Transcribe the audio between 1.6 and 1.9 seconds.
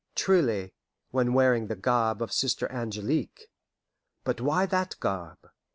the